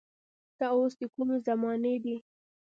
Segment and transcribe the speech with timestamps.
[0.57, 2.15] دا اوس د کومې زمانې دي.